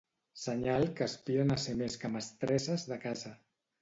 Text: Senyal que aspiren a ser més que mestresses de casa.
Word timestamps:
Senyal 0.43 0.85
que 0.99 1.03
aspiren 1.07 1.55
a 1.55 1.57
ser 1.67 1.75
més 1.83 1.99
que 2.05 2.13
mestresses 2.17 2.87
de 2.93 2.99
casa. 3.05 3.35